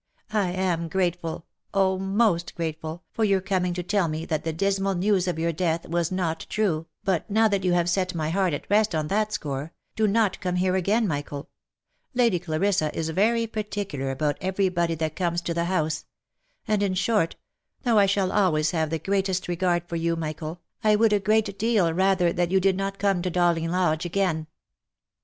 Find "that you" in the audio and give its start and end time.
7.47-7.73, 22.33-22.59